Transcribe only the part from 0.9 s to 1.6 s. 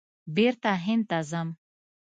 ته ځم!